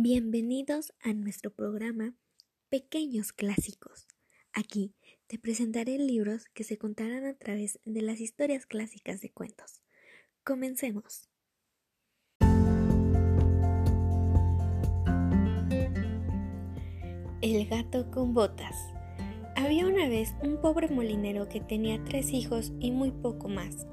[0.00, 2.14] Bienvenidos a nuestro programa
[2.68, 4.06] Pequeños Clásicos.
[4.52, 4.94] Aquí
[5.26, 9.82] te presentaré libros que se contarán a través de las historias clásicas de cuentos.
[10.44, 11.28] Comencemos.
[17.42, 18.76] El gato con botas.
[19.56, 23.88] Había una vez un pobre molinero que tenía tres hijos y muy poco más.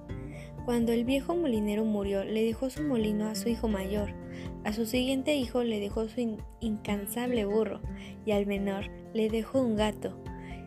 [0.65, 4.15] Cuando el viejo molinero murió, le dejó su molino a su hijo mayor,
[4.63, 7.81] a su siguiente hijo le dejó su incansable burro
[8.25, 10.19] y al menor le dejó un gato.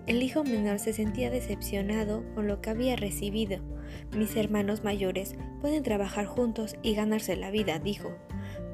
[0.06, 3.58] El hijo menor se sentía decepcionado con lo que había recibido.
[4.16, 8.12] Mis hermanos mayores pueden trabajar juntos y ganarse la vida, dijo,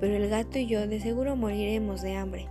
[0.01, 2.51] pero el gato y yo de seguro moriremos de hambre.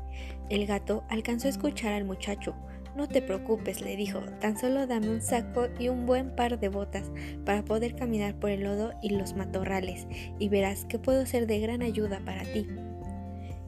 [0.49, 2.55] El gato alcanzó a escuchar al muchacho,
[2.95, 6.69] no te preocupes, le dijo, tan solo dame un saco y un buen par de
[6.69, 7.11] botas
[7.45, 10.07] para poder caminar por el lodo y los matorrales,
[10.39, 12.67] y verás que puedo ser de gran ayuda para ti.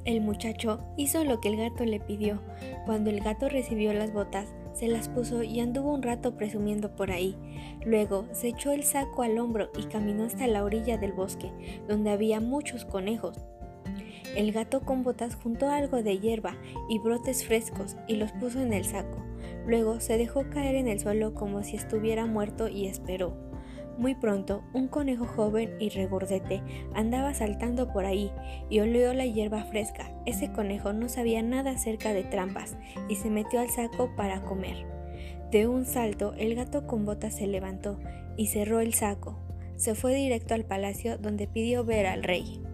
[0.05, 2.39] El muchacho hizo lo que el gato le pidió.
[2.85, 7.09] Cuando el gato recibió las botas, se las puso y anduvo un rato presumiendo por
[7.09, 7.35] ahí.
[7.83, 11.51] Luego se echó el saco al hombro y caminó hasta la orilla del bosque,
[11.87, 13.47] donde había muchos conejos.
[14.35, 16.57] El gato con botas juntó algo de hierba
[16.89, 19.23] y brotes frescos y los puso en el saco.
[19.65, 23.33] Luego se dejó caer en el suelo como si estuviera muerto y esperó.
[23.97, 26.61] Muy pronto, un conejo joven y regordete
[26.93, 28.29] andaba saltando por ahí
[28.69, 30.11] y olió la hierba fresca.
[30.25, 32.75] Ese conejo no sabía nada acerca de trampas
[33.07, 34.85] y se metió al saco para comer.
[35.49, 37.97] De un salto, el gato con botas se levantó
[38.35, 39.39] y cerró el saco.
[39.77, 42.64] Se fue directo al palacio donde pidió ver al rey.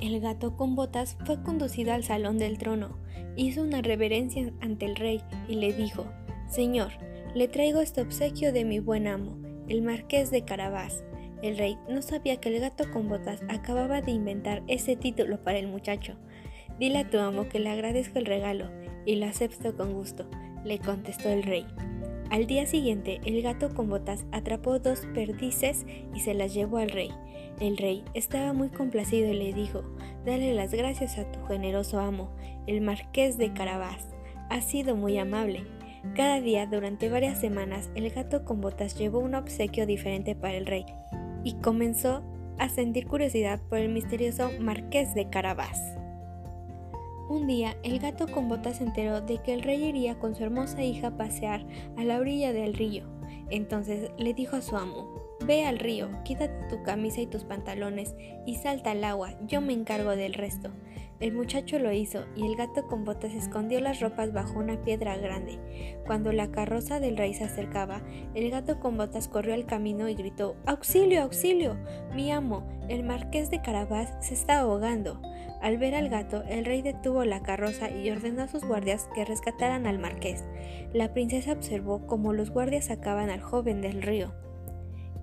[0.00, 2.98] El gato con botas fue conducido al salón del trono,
[3.36, 6.06] hizo una reverencia ante el rey y le dijo,
[6.48, 6.92] Señor,
[7.34, 9.36] le traigo este obsequio de mi buen amo,
[9.68, 11.02] el marqués de Carabás.
[11.42, 15.58] El rey no sabía que el gato con botas acababa de inventar ese título para
[15.58, 16.14] el muchacho.
[16.78, 18.70] Dile a tu amo que le agradezco el regalo
[19.04, 20.28] y lo acepto con gusto,
[20.64, 21.66] le contestó el rey.
[22.30, 26.90] Al día siguiente, el gato con botas atrapó dos perdices y se las llevó al
[26.90, 27.10] rey.
[27.58, 29.82] El rey estaba muy complacido y le dijo,
[30.26, 32.30] Dale las gracias a tu generoso amo,
[32.66, 34.08] el marqués de Carabás.
[34.50, 35.64] Ha sido muy amable.
[36.14, 40.66] Cada día, durante varias semanas, el gato con botas llevó un obsequio diferente para el
[40.66, 40.84] rey
[41.44, 42.22] y comenzó
[42.58, 45.97] a sentir curiosidad por el misterioso marqués de Carabás.
[47.28, 50.44] Un día, el gato con botas se enteró de que el rey iría con su
[50.44, 51.66] hermosa hija a pasear
[51.98, 53.04] a la orilla del río.
[53.50, 58.14] Entonces le dijo a su amo, Ve al río, quítate tu camisa y tus pantalones
[58.46, 60.70] y salta al agua, yo me encargo del resto.
[61.20, 65.16] El muchacho lo hizo y el gato con botas escondió las ropas bajo una piedra
[65.16, 65.58] grande.
[66.06, 68.02] Cuando la carroza del rey se acercaba,
[68.34, 71.76] el gato con botas corrió al camino y gritó ¡Auxilio, auxilio!
[72.14, 75.20] Mi amo, el marqués de Carabás, se está ahogando.
[75.60, 79.24] Al ver al gato, el rey detuvo la carroza y ordenó a sus guardias que
[79.24, 80.44] rescataran al marqués.
[80.92, 84.32] La princesa observó cómo los guardias sacaban al joven del río.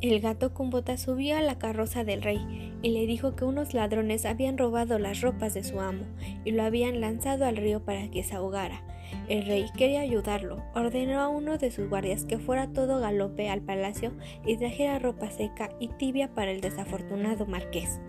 [0.02, 3.74] El gato con botas subió a la carroza del rey y le dijo que unos
[3.74, 6.04] ladrones habían robado las ropas de su amo
[6.44, 8.84] y lo habían lanzado al río para que se ahogara.
[9.30, 13.62] El rey quería ayudarlo, ordenó a uno de sus guardias que fuera todo galope al
[13.62, 14.12] palacio
[14.46, 18.02] y trajera ropa seca y tibia para el desafortunado marqués.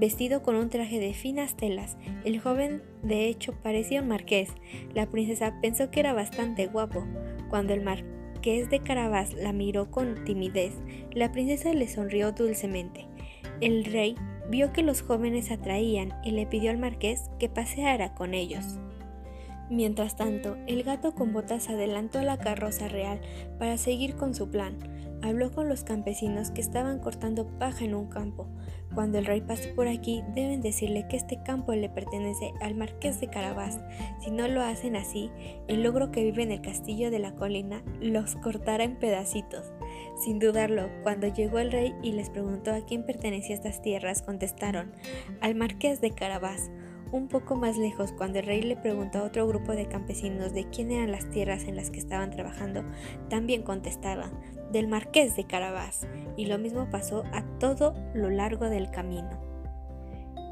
[0.00, 4.50] Vestido con un traje de finas telas, el joven de hecho parecía un marqués.
[4.94, 7.04] La princesa pensó que era bastante guapo.
[7.50, 10.74] Cuando el marqués que es de Carabás la miró con timidez,
[11.12, 13.06] la princesa le sonrió dulcemente.
[13.60, 14.14] El rey
[14.50, 18.78] vio que los jóvenes atraían y le pidió al marqués que paseara con ellos.
[19.70, 23.20] Mientras tanto, el gato con botas adelantó la carroza real
[23.58, 24.78] para seguir con su plan.
[25.22, 28.46] Habló con los campesinos que estaban cortando paja en un campo.
[28.94, 33.20] Cuando el rey pase por aquí, deben decirle que este campo le pertenece al marqués
[33.20, 33.80] de Carabás.
[34.20, 35.30] Si no lo hacen así,
[35.66, 39.72] el logro que vive en el castillo de la colina los cortará en pedacitos.
[40.24, 44.92] Sin dudarlo, cuando llegó el rey y les preguntó a quién pertenecían estas tierras, contestaron,
[45.40, 46.70] al marqués de Carabás.
[47.10, 50.68] Un poco más lejos, cuando el rey le preguntó a otro grupo de campesinos de
[50.68, 52.84] quién eran las tierras en las que estaban trabajando,
[53.30, 54.30] también contestaban,
[54.72, 56.06] del marqués de Carabás,
[56.36, 59.48] y lo mismo pasó a todo lo largo del camino.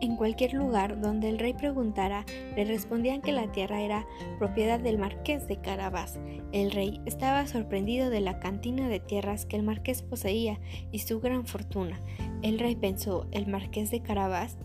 [0.02, 4.06] En cualquier lugar donde el rey preguntara, le respondían que la tierra era
[4.38, 6.20] propiedad del marqués de Carabás.
[6.52, 10.60] El rey estaba sorprendido de la cantina de tierras que el marqués poseía
[10.92, 11.98] y su gran fortuna.
[12.42, 14.58] El rey pensó, ¿el marqués de Carabás?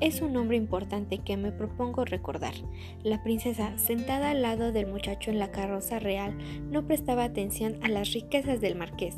[0.00, 2.54] Es un nombre importante que me propongo recordar.
[3.02, 6.36] La princesa, sentada al lado del muchacho en la carroza real,
[6.70, 9.16] no prestaba atención a las riquezas del marqués.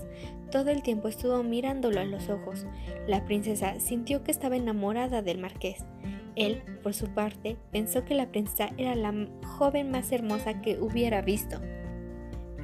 [0.51, 2.67] Todo el tiempo estuvo mirándolo a los ojos.
[3.07, 5.85] La princesa sintió que estaba enamorada del marqués.
[6.35, 9.15] Él, por su parte, pensó que la princesa era la
[9.45, 11.61] joven más hermosa que hubiera visto.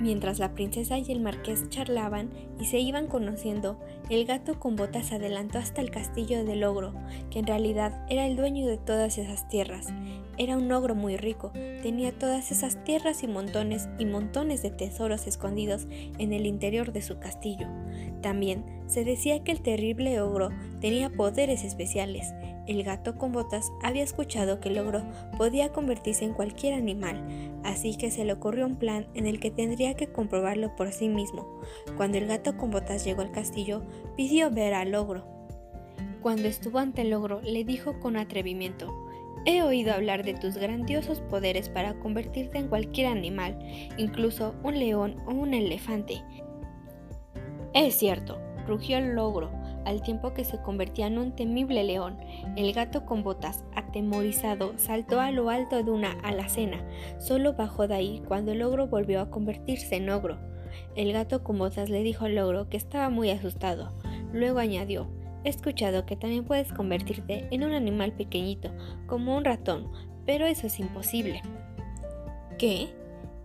[0.01, 2.31] Mientras la princesa y el marqués charlaban
[2.61, 3.81] y se iban conociendo,
[4.11, 6.95] el gato con botas adelantó hasta el castillo del ogro,
[7.31, 9.89] que en realidad era el dueño de todas esas tierras.
[10.37, 11.51] Era un ogro muy rico,
[11.83, 17.03] tenía todas esas tierras y montones y montones de tesoros escondidos en el interior de
[17.03, 17.67] su castillo.
[18.23, 20.51] También se decía que el terrible ogro
[20.81, 22.33] tenía poderes especiales.
[22.69, 25.03] El gato con botas había escuchado que el ogro
[25.39, 27.25] podía convertirse en cualquier animal,
[27.65, 31.09] así que se le ocurrió un plan en el que tendría que comprobarlo por sí
[31.09, 31.49] mismo.
[31.97, 33.83] Cuando el gato con botas llegó al castillo,
[34.17, 35.25] pidió ver al ogro.
[36.21, 38.95] Cuando estuvo ante el ogro, le dijo con atrevimiento,
[39.47, 43.59] He oído hablar de tus grandiosos poderes para convertirte en cualquier animal,
[43.97, 46.23] incluso un león o un elefante.
[47.73, 49.51] Es cierto, rugió el logro,
[49.89, 52.19] al tiempo que se convertía en un temible león.
[52.57, 56.87] El gato con botas, atemorizado, saltó a lo alto de una alacena.
[57.19, 60.39] Solo bajó de ahí cuando el ogro volvió a convertirse en ogro.
[60.95, 63.95] El gato con botas le dijo al ogro que estaba muy asustado.
[64.33, 65.09] Luego añadió,
[65.43, 68.71] he escuchado que también puedes convertirte en un animal pequeñito,
[69.07, 69.91] como un ratón,
[70.27, 71.41] pero eso es imposible.
[72.59, 72.89] ¿Qué?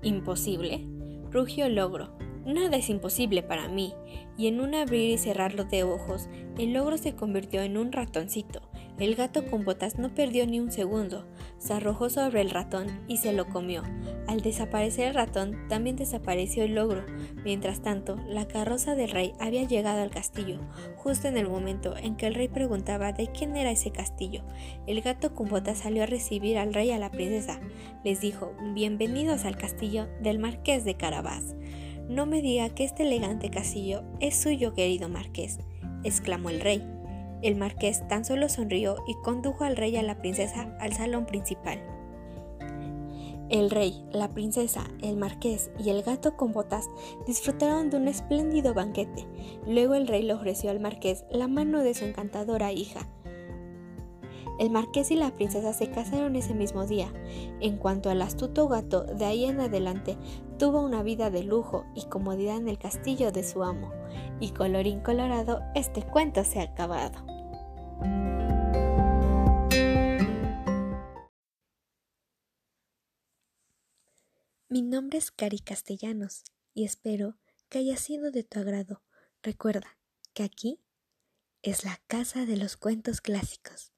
[0.01, 0.85] ¿Imposible?
[1.31, 2.09] rugió el ogro.
[2.45, 3.93] Nada es imposible para mí,
[4.37, 8.61] y en un abrir y cerrarlo de ojos, el ogro se convirtió en un ratoncito.
[8.99, 11.25] El gato con botas no perdió ni un segundo,
[11.57, 13.81] se arrojó sobre el ratón y se lo comió.
[14.27, 17.03] Al desaparecer el ratón, también desapareció el ogro.
[17.43, 20.59] Mientras tanto, la carroza del rey había llegado al castillo,
[20.97, 24.43] justo en el momento en que el rey preguntaba de quién era ese castillo.
[24.85, 27.59] El gato con botas salió a recibir al rey y a la princesa.
[28.03, 31.55] Les dijo, bienvenidos al castillo del marqués de Carabás.
[32.13, 35.57] No me diga que este elegante castillo es suyo, querido marqués,
[36.03, 36.87] exclamó el rey.
[37.41, 41.25] El marqués tan solo sonrió y condujo al rey y a la princesa al salón
[41.25, 41.79] principal.
[43.49, 46.87] El rey, la princesa, el marqués y el gato con botas
[47.25, 49.25] disfrutaron de un espléndido banquete.
[49.65, 53.07] Luego el rey le ofreció al marqués la mano de su encantadora hija,
[54.59, 57.11] el marqués y la princesa se casaron ese mismo día.
[57.59, 60.15] En cuanto al astuto gato, de ahí en adelante
[60.63, 63.91] tuvo una vida de lujo y comodidad en el castillo de su amo.
[64.39, 67.25] Y colorín colorado, este cuento se ha acabado.
[74.69, 77.35] Mi nombre es Cari Castellanos y espero
[77.67, 79.03] que haya sido de tu agrado.
[79.41, 79.97] Recuerda
[80.33, 80.79] que aquí
[81.61, 83.91] es la casa de los cuentos clásicos.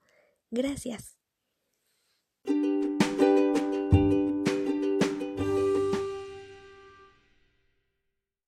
[0.50, 1.16] Gracias.